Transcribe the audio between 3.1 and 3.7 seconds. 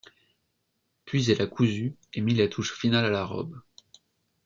la robe.